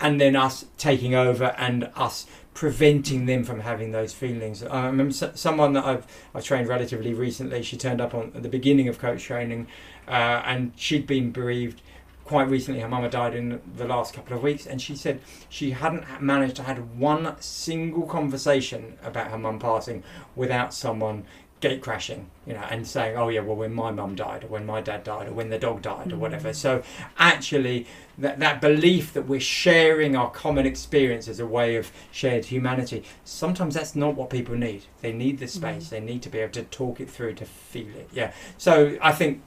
[0.00, 4.62] and then us taking over and us preventing them from having those feelings.
[4.62, 7.62] I remember someone that I've I've trained relatively recently.
[7.62, 9.66] She turned up on at the beginning of coach training
[10.10, 11.80] uh, and she'd been bereaved
[12.24, 12.80] quite recently.
[12.80, 16.56] Her mama died in the last couple of weeks, and she said she hadn't managed
[16.56, 20.02] to have one single conversation about her mum passing
[20.36, 21.24] without someone
[21.60, 24.64] gate crashing, you know, and saying, "Oh yeah, well when my mum died, or when
[24.64, 26.14] my dad died, or when the dog died, mm-hmm.
[26.14, 26.82] or whatever." So
[27.18, 27.86] actually,
[28.18, 33.04] that that belief that we're sharing our common experience as a way of shared humanity,
[33.24, 34.84] sometimes that's not what people need.
[35.02, 35.84] They need the space.
[35.84, 35.94] Mm-hmm.
[35.94, 38.08] They need to be able to talk it through, to feel it.
[38.12, 38.32] Yeah.
[38.56, 39.42] So I think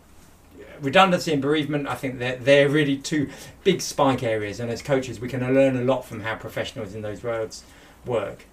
[0.82, 3.30] redundancy and bereavement, I think they're, they're really two
[3.64, 4.60] big spike areas.
[4.60, 7.64] And as coaches, we can learn a lot from how professionals in those worlds
[8.06, 8.46] work.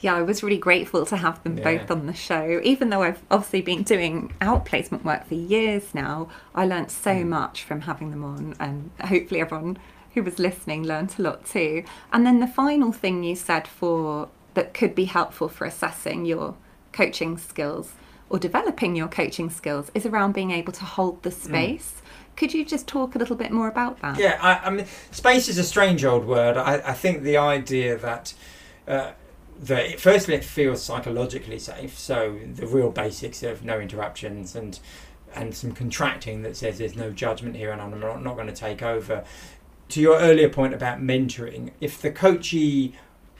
[0.00, 1.64] Yeah, I was really grateful to have them yeah.
[1.64, 2.60] both on the show.
[2.62, 7.26] Even though I've obviously been doing outplacement work for years now, I learned so mm.
[7.26, 9.76] much from having them on, and hopefully everyone
[10.14, 11.82] who was listening learned a lot too.
[12.12, 16.54] And then the final thing you said for that could be helpful for assessing your
[16.92, 17.92] coaching skills
[18.30, 21.44] or developing your coaching skills is around being able to hold the mm.
[21.44, 21.94] space.
[21.96, 22.36] Mm.
[22.36, 24.18] Could you just talk a little bit more about that?
[24.18, 26.56] Yeah, I, I mean, space is a strange old word.
[26.56, 28.32] I, I think the idea that
[28.86, 29.12] uh,
[29.60, 31.98] that firstly it feels psychologically safe.
[31.98, 34.78] So the real basics of no interruptions and
[35.34, 38.54] and some contracting that says there's no judgment here and I'm not, not going to
[38.54, 39.24] take over.
[39.90, 42.94] To your earlier point about mentoring, if the coachee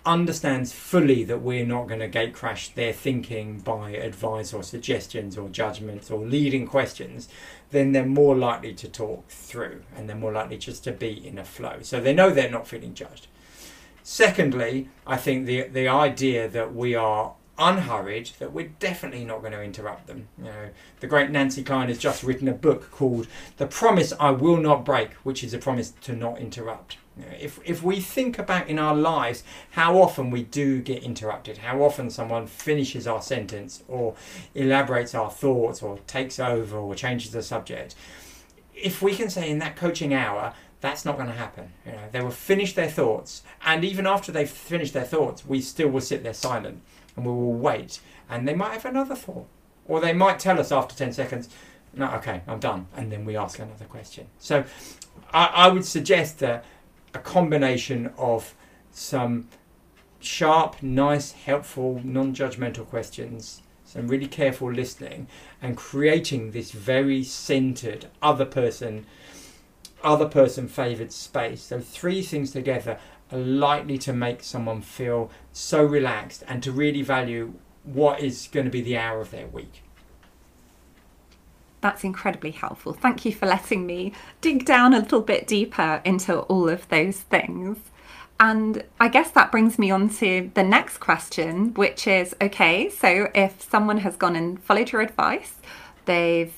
[0.08, 5.36] understands fully that we're not going to gate crash their thinking by advice or suggestions
[5.36, 7.28] or judgments or leading questions,
[7.70, 11.38] then they're more likely to talk through and they're more likely just to be in
[11.38, 11.78] a flow.
[11.82, 13.26] So they know they're not feeling judged.
[14.02, 19.52] Secondly, I think the the idea that we are unhurried, that we're definitely not going
[19.52, 20.28] to interrupt them.
[20.38, 20.68] You know,
[21.00, 23.26] the great Nancy Kline has just written a book called
[23.58, 26.96] "The Promise I Will Not Break," which is a promise to not interrupt.
[27.40, 31.82] If, if we think about in our lives how often we do get interrupted, how
[31.82, 34.14] often someone finishes our sentence or
[34.54, 37.94] elaborates our thoughts or takes over or changes the subject,
[38.74, 41.72] if we can say in that coaching hour, that's not going to happen.
[41.84, 45.60] You know, they will finish their thoughts, and even after they've finished their thoughts, we
[45.60, 46.80] still will sit there silent
[47.16, 48.00] and we will wait,
[48.30, 49.48] and they might have another thought,
[49.88, 51.48] or they might tell us after ten seconds,
[51.94, 52.86] No, okay, I'm done.
[52.96, 54.26] And then we ask another question.
[54.38, 54.64] So
[55.32, 56.64] I, I would suggest that
[57.18, 58.54] a combination of
[58.92, 59.48] some
[60.20, 65.26] sharp, nice, helpful, non judgmental questions, some really careful listening,
[65.60, 69.04] and creating this very centered other person,
[70.02, 71.62] other person favored space.
[71.62, 72.98] So, three things together
[73.32, 78.66] are likely to make someone feel so relaxed and to really value what is going
[78.66, 79.82] to be the hour of their week.
[81.88, 82.92] That's incredibly helpful.
[82.92, 87.20] Thank you for letting me dig down a little bit deeper into all of those
[87.20, 87.78] things.
[88.38, 93.30] And I guess that brings me on to the next question, which is okay, so
[93.34, 95.54] if someone has gone and followed your advice,
[96.04, 96.52] they've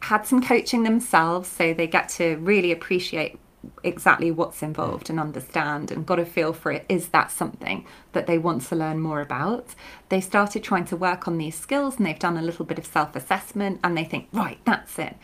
[0.00, 3.38] had some coaching themselves, so they get to really appreciate
[3.84, 6.84] exactly what's involved and understand and got a feel for it.
[6.88, 9.74] Is that something that they want to learn more about?
[10.08, 12.86] They started trying to work on these skills and they've done a little bit of
[12.86, 15.16] self assessment and they think, right, that's it.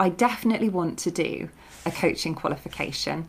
[0.00, 1.48] I definitely want to do
[1.84, 3.28] a coaching qualification.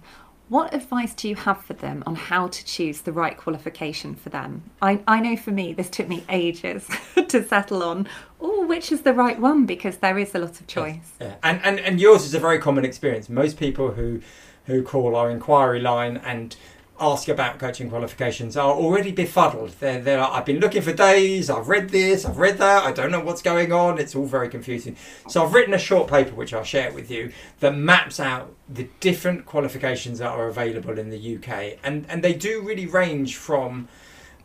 [0.49, 4.29] What advice do you have for them on how to choose the right qualification for
[4.29, 4.63] them?
[4.81, 6.89] I, I know for me, this took me ages
[7.27, 8.07] to settle on,
[8.41, 11.11] oh, which is the right one because there is a lot of choice.
[11.21, 11.35] Yeah.
[11.43, 13.29] And, and, and yours is a very common experience.
[13.29, 14.21] Most people who,
[14.65, 16.55] who call our inquiry line and
[16.99, 19.71] ask about coaching qualifications are already befuddled.
[19.79, 22.91] They're, they're like, I've been looking for days, I've read this, I've read that, I
[22.91, 24.95] don't know what's going on, it's all very confusing.
[25.27, 28.87] So I've written a short paper, which I'll share with you, that maps out the
[28.99, 31.79] different qualifications that are available in the UK.
[31.83, 33.87] And, and they do really range from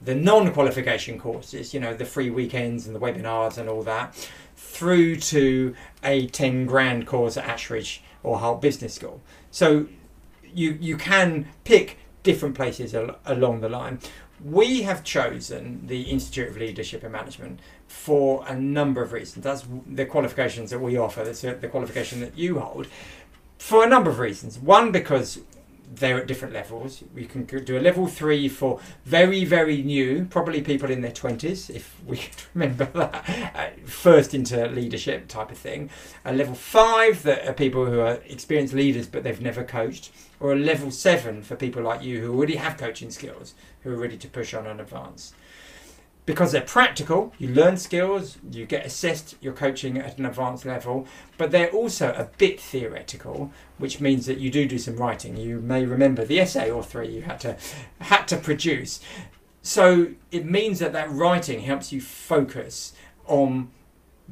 [0.02, 4.14] the non-qualification courses, you know, the free weekends and the webinars and all that,
[4.56, 9.20] through to a 10 grand course at Ashridge or Hull Business School.
[9.50, 9.86] So
[10.54, 14.00] you you can pick different places al- along the line.
[14.44, 19.44] We have chosen the Institute of Leadership and Management for a number of reasons.
[19.44, 22.88] That's the qualifications that we offer, that's the qualification that you hold,
[23.58, 24.58] for a number of reasons.
[24.58, 25.38] One, because
[25.92, 27.02] they're at different levels.
[27.14, 31.70] We can do a level three for very, very new, probably people in their 20s,
[31.70, 35.90] if we can remember that, uh, first into leadership type of thing.
[36.24, 40.52] A level five that are people who are experienced leaders but they've never coached or
[40.52, 44.16] a level seven for people like you who already have coaching skills, who are ready
[44.16, 45.32] to push on and advance.
[46.26, 51.06] Because they're practical, you learn skills, you get assessed your coaching at an advanced level,
[51.36, 55.36] but they're also a bit theoretical, which means that you do do some writing.
[55.36, 57.56] You may remember the essay or three you had to
[58.00, 59.00] had to produce.
[59.60, 62.94] So it means that that writing helps you focus
[63.26, 63.70] on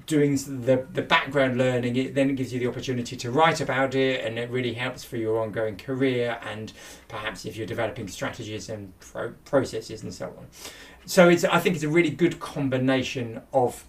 [0.07, 4.25] doing the the background learning it then gives you the opportunity to write about it
[4.25, 6.73] and it really helps for your ongoing career and
[7.09, 10.47] perhaps if you're developing strategies and pro- processes and so on
[11.05, 13.85] so it's i think it's a really good combination of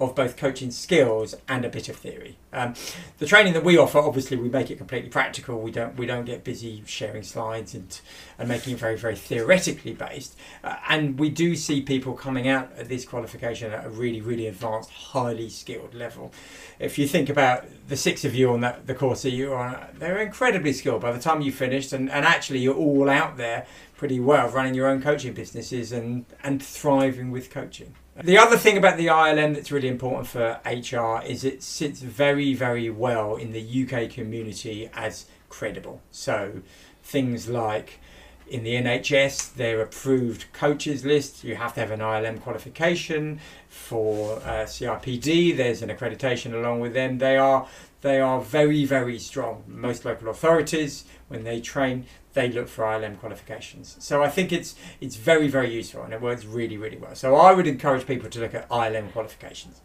[0.00, 2.36] of both coaching skills and a bit of theory.
[2.52, 2.74] Um,
[3.18, 5.60] the training that we offer, obviously, we make it completely practical.
[5.60, 8.00] We don't we don't get busy sharing slides and
[8.38, 10.36] and making it very very theoretically based.
[10.64, 14.46] Uh, and we do see people coming out of this qualification at a really really
[14.46, 16.32] advanced, highly skilled level.
[16.78, 20.20] If you think about the six of you on that the course that you're they're
[20.20, 21.02] incredibly skilled.
[21.02, 24.74] By the time you finished, and, and actually you're all out there pretty well, running
[24.74, 27.94] your own coaching businesses and and thriving with coaching.
[28.22, 32.54] The other thing about the ILM that's really important for HR is it sits very,
[32.54, 36.00] very well in the UK community as credible.
[36.10, 36.62] So
[37.02, 38.00] things like
[38.48, 43.38] in the NHS, their approved coaches list, you have to have an ILM qualification.
[43.68, 47.18] For uh, CIPD, there's an accreditation along with them.
[47.18, 47.68] They are
[48.02, 49.64] they are very, very strong.
[49.66, 53.96] Most local authorities, when they train, they look for ILM qualifications.
[53.98, 57.14] So I think it's it's very very useful and it works really really well.
[57.14, 59.80] So I would encourage people to look at ILM qualifications.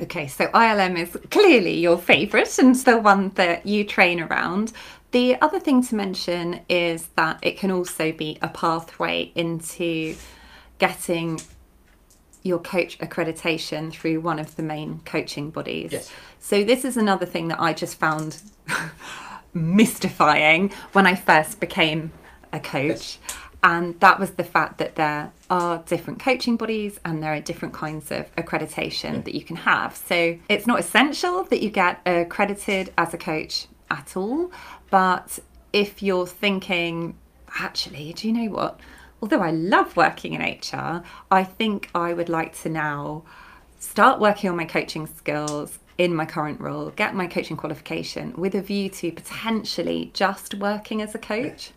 [0.00, 4.72] Okay, so ILM is clearly your favourite and the one that you train around.
[5.10, 10.14] The other thing to mention is that it can also be a pathway into
[10.78, 11.40] getting
[12.42, 15.92] your coach accreditation through one of the main coaching bodies.
[15.92, 16.12] Yes.
[16.40, 18.40] So this is another thing that I just found
[19.54, 22.12] mystifying when I first became
[22.52, 22.88] a coach.
[22.88, 23.18] Yes.
[23.62, 27.74] And that was the fact that there are different coaching bodies and there are different
[27.74, 29.20] kinds of accreditation yeah.
[29.22, 29.96] that you can have.
[29.96, 34.52] So it's not essential that you get accredited as a coach at all.
[34.90, 35.40] But
[35.72, 37.16] if you're thinking,
[37.58, 38.80] actually, do you know what?
[39.20, 43.24] Although I love working in HR, I think I would like to now
[43.80, 48.54] start working on my coaching skills, in my current role, get my coaching qualification with
[48.54, 51.72] a view to potentially just working as a coach.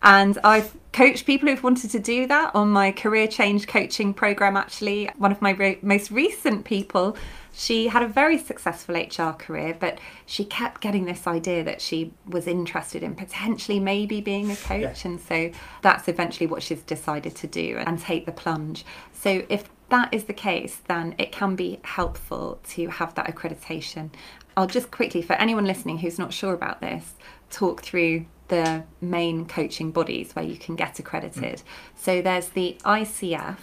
[0.00, 4.56] And I've coached people who've wanted to do that on my career change coaching program.
[4.56, 7.16] Actually, one of my re- most recent people,
[7.58, 12.12] she had a very successful HR career, but she kept getting this idea that she
[12.24, 15.04] was interested in potentially maybe being a coach.
[15.04, 15.10] Yeah.
[15.10, 15.50] And so
[15.82, 18.84] that's eventually what she's decided to do and take the plunge.
[19.12, 24.10] So if that is the case, then it can be helpful to have that accreditation.
[24.56, 27.14] I'll just quickly, for anyone listening who's not sure about this,
[27.50, 31.56] talk through the main coaching bodies where you can get accredited.
[31.56, 31.62] Mm.
[31.96, 33.58] So there's the ICF,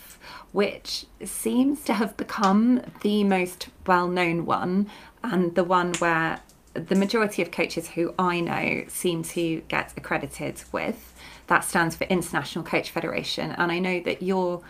[0.52, 4.90] which seems to have become the most well known one
[5.24, 6.40] and the one where
[6.74, 11.14] the majority of coaches who I know seem to get accredited with.
[11.48, 13.52] That stands for International Coach Federation.
[13.52, 14.62] And I know that your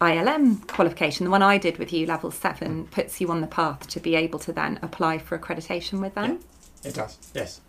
[0.00, 3.86] ILM qualification, the one I did with you, level seven, puts you on the path
[3.88, 6.40] to be able to then apply for accreditation with them.
[6.82, 7.60] Yeah, it does, yes.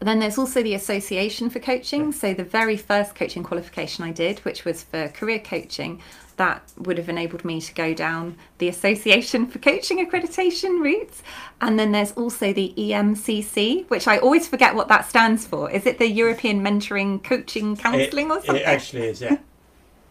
[0.00, 2.12] Then there's also the Association for Coaching.
[2.12, 6.00] So, the very first coaching qualification I did, which was for career coaching,
[6.36, 11.20] that would have enabled me to go down the Association for Coaching accreditation route.
[11.60, 15.70] And then there's also the EMCC, which I always forget what that stands for.
[15.70, 18.56] Is it the European Mentoring Coaching Counselling or something?
[18.56, 19.38] It actually is, yeah.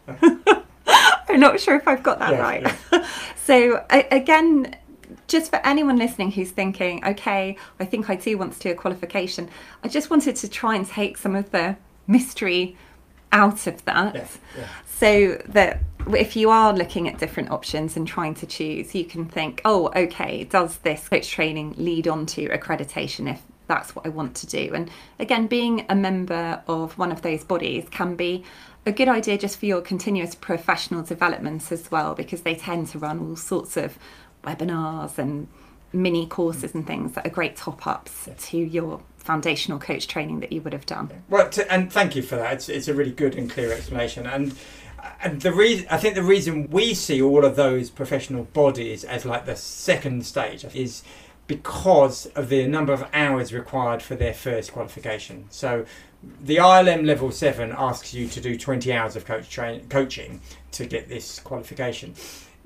[1.29, 2.75] I'm not sure if I've got that yeah, right.
[2.91, 3.07] Yeah.
[3.35, 4.75] so, again,
[5.27, 8.75] just for anyone listening who's thinking, okay, I think I do want to do a
[8.75, 9.49] qualification,
[9.83, 11.77] I just wanted to try and take some of the
[12.07, 12.77] mystery
[13.31, 14.27] out of that yeah,
[14.57, 14.67] yeah.
[14.85, 15.81] so that
[16.15, 19.91] if you are looking at different options and trying to choose you can think oh
[19.95, 24.47] okay does this coach training lead on to accreditation if that's what I want to
[24.47, 24.89] do and
[25.19, 28.45] again being a member of one of those bodies can be
[28.85, 32.99] a good idea just for your continuous professional development as well because they tend to
[32.99, 33.99] run all sorts of
[34.43, 35.47] webinars and
[35.93, 40.51] mini courses and things that are great top ups to your foundational coach training that
[40.51, 41.09] you would have done.
[41.29, 42.53] Well, to, and thank you for that.
[42.53, 44.25] It's, it's a really good and clear explanation.
[44.25, 44.55] And
[45.21, 49.25] and the reason I think the reason we see all of those professional bodies as
[49.25, 51.03] like the second stage is
[51.45, 55.45] because of the number of hours required for their first qualification.
[55.49, 55.85] So
[56.41, 60.41] the ILM level 7 asks you to do 20 hours of coach train, coaching
[60.73, 62.15] to get this qualification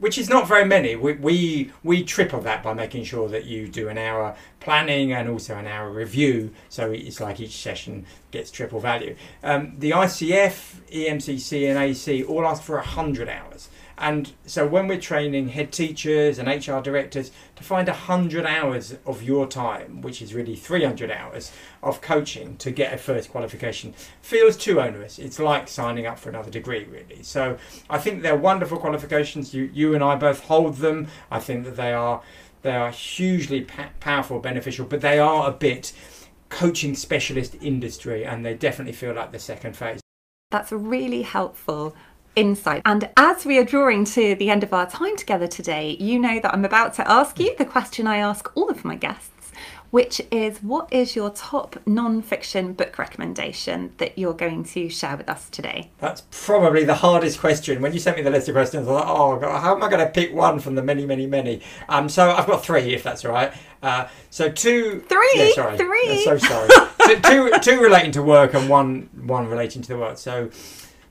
[0.01, 0.95] which is not very many.
[0.95, 5.29] We, we we triple that by making sure that you do an hour planning and
[5.29, 6.51] also an hour review.
[6.69, 9.15] So it's like each session gets triple value.
[9.43, 13.69] Um, the ICF, EMCC, and AC all ask for hundred hours.
[14.01, 19.21] And so when we're training head teachers and HR directors to find 100 hours of
[19.21, 21.51] your time, which is really 300 hours
[21.83, 23.93] of coaching to get a first qualification,
[24.23, 25.19] feels too onerous.
[25.19, 27.21] It's like signing up for another degree, really.
[27.21, 27.59] So
[27.91, 29.53] I think they're wonderful qualifications.
[29.53, 31.07] You, you and I both hold them.
[31.29, 32.23] I think that they are
[32.63, 35.93] they are hugely pa- powerful, beneficial, but they are a bit
[36.49, 39.99] coaching specialist industry, and they definitely feel like the second phase.
[40.49, 41.95] That's really helpful
[42.35, 42.81] insight.
[42.85, 46.39] And as we are drawing to the end of our time together today, you know
[46.39, 49.29] that I'm about to ask you the question I ask all of my guests,
[49.91, 55.17] which is what is your top non fiction book recommendation that you're going to share
[55.17, 55.91] with us today?
[55.99, 57.81] That's probably the hardest question.
[57.81, 59.89] When you sent me the list of questions, I thought, oh, God, how am I
[59.89, 61.61] going to pick one from the many, many, many?
[61.89, 63.53] Um, so I've got three, if that's all right.
[63.83, 66.23] Uh, so two, three, yeah, sorry, three.
[66.23, 66.69] so sorry.
[67.07, 70.17] two, two, two relating to work and one, one relating to the world.
[70.17, 70.51] So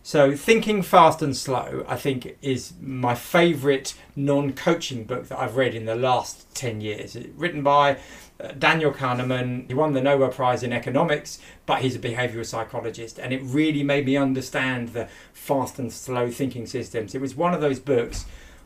[0.02, 5.56] so, Thinking Fast and Slow, I think, is my favourite non coaching book that I've
[5.56, 7.14] read in the last 10 years.
[7.14, 7.98] It's written by
[8.40, 9.68] uh, Daniel Kahneman.
[9.68, 13.82] He won the Nobel Prize in economics, but he's a behavioural psychologist, and it really
[13.82, 17.14] made me understand the fast and slow thinking systems.
[17.14, 18.24] It was one of those books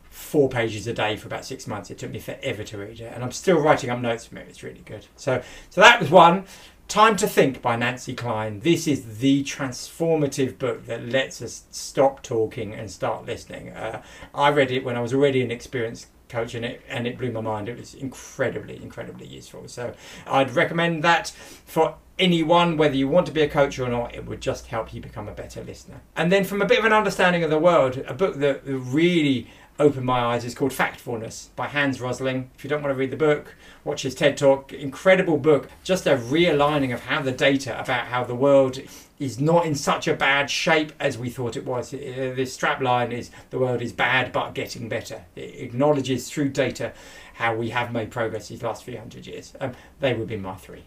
[0.09, 1.91] four pages a day for about six months.
[1.91, 4.47] It took me forever to read it, and I'm still writing up notes from it.
[4.47, 5.05] It's really good.
[5.17, 6.45] So, so that was one.
[6.87, 8.59] Time to Think by Nancy Kline.
[8.59, 13.69] This is the transformative book that lets us stop talking and start listening.
[13.69, 17.17] Uh, I read it when I was already an experienced coach and it, and it
[17.17, 17.69] blew my mind.
[17.69, 19.67] It was incredibly, incredibly useful.
[19.67, 19.93] So
[20.27, 21.29] I'd recommend that
[21.65, 24.93] for anyone, whether you want to be a coach or not, it would just help
[24.93, 26.01] you become a better listener.
[26.15, 29.47] And then from a bit of an understanding of the world, a book that really
[29.79, 32.49] opened my eyes is called Factfulness by Hans Rosling.
[32.55, 34.71] If you don't want to read the book, watch his TED Talk.
[34.71, 35.69] Incredible book.
[35.83, 38.79] Just a realigning of how the data about how the world
[39.19, 41.91] is not in such a bad shape as we thought it was.
[41.91, 45.25] The strap line is the world is bad but getting better.
[45.35, 46.93] It acknowledges through data
[47.35, 49.53] how we have made progress these last few hundred years.
[49.59, 50.83] Um, they would be my three.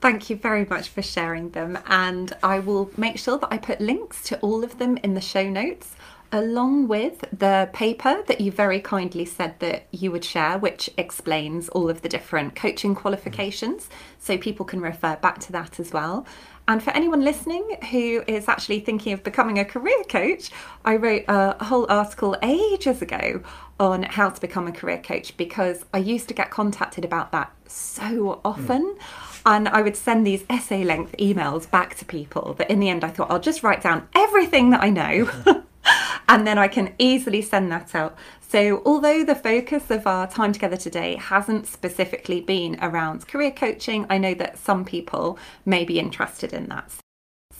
[0.00, 3.80] Thank you very much for sharing them, and I will make sure that I put
[3.80, 5.96] links to all of them in the show notes
[6.32, 11.68] along with the paper that you very kindly said that you would share, which explains
[11.70, 13.88] all of the different coaching qualifications.
[14.18, 16.26] So people can refer back to that as well.
[16.68, 20.50] And for anyone listening who is actually thinking of becoming a career coach,
[20.84, 23.42] I wrote a whole article ages ago
[23.80, 27.50] on how to become a career coach because I used to get contacted about that
[27.66, 28.82] so often.
[28.82, 28.98] Mm.
[29.46, 33.02] And I would send these essay length emails back to people that in the end
[33.02, 35.62] I thought I'll just write down everything that I know
[36.28, 38.16] and then I can easily send that out.
[38.48, 44.06] So, although the focus of our time together today hasn't specifically been around career coaching,
[44.08, 46.92] I know that some people may be interested in that.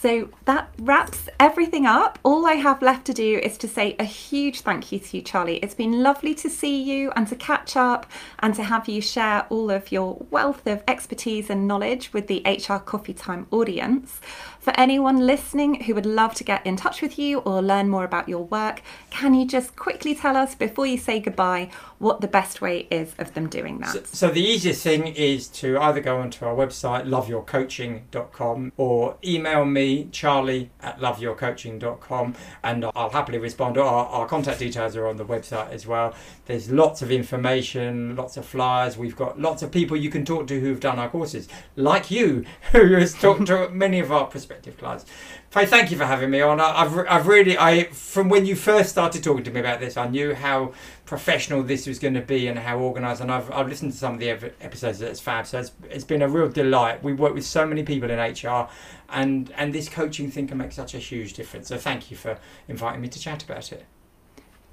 [0.01, 2.21] So that wraps everything up.
[2.23, 5.23] All I have left to do is to say a huge thank you to you,
[5.25, 5.57] Charlie.
[5.57, 8.07] It's been lovely to see you and to catch up
[8.39, 12.43] and to have you share all of your wealth of expertise and knowledge with the
[12.47, 14.21] HR Coffee Time audience.
[14.69, 18.05] For anyone listening who would love to get in touch with you or learn more
[18.05, 22.29] about your work, can you just quickly tell us before you say goodbye what the
[22.29, 23.89] best way is of them doing that?
[23.89, 29.65] So, so the easiest thing is to either go onto our website, loveyourcoaching.com, or email
[29.65, 33.79] me, charlie at loveyourcoaching.com, and I'll happily respond.
[33.79, 36.15] Our, our contact details are on the website as well.
[36.45, 38.99] There's lots of information, lots of flyers.
[38.99, 42.45] We've got lots of people you can talk to who've done our courses, like you,
[42.73, 45.05] who has talked to many of our prospective prospective clients.
[45.51, 46.61] Faye, thank you for having me on.
[46.61, 50.09] I've, I've really, I from when you first started talking to me about this, I
[50.09, 50.73] knew how
[51.07, 53.21] professional this was going to be and how organised.
[53.21, 54.31] And I've, I've listened to some of the
[54.61, 55.47] episodes that's fab.
[55.47, 57.03] So it's, it's been a real delight.
[57.03, 58.69] We work with so many people in HR,
[59.11, 61.69] and and this coaching thing can make such a huge difference.
[61.69, 62.39] So thank you for
[62.69, 63.85] inviting me to chat about it.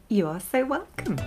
[0.09, 1.17] You are so welcome.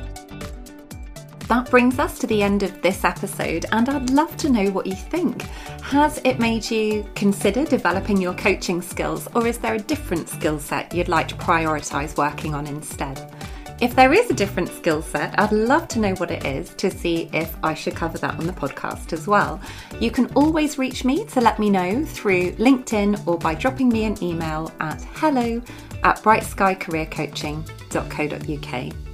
[1.49, 4.87] That brings us to the end of this episode, and I'd love to know what
[4.87, 5.41] you think.
[5.81, 10.59] Has it made you consider developing your coaching skills, or is there a different skill
[10.59, 13.35] set you'd like to prioritise working on instead?
[13.81, 16.91] If there is a different skill set, I'd love to know what it is to
[16.91, 19.59] see if I should cover that on the podcast as well.
[20.01, 24.05] You can always reach me to let me know through LinkedIn or by dropping me
[24.05, 25.63] an email at hello
[26.03, 29.08] at brightskycareercoaching.co.uk.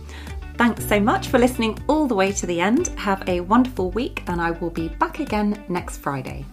[0.56, 2.88] Thanks so much for listening all the way to the end.
[2.96, 6.46] Have a wonderful week, and I will be back again next Friday.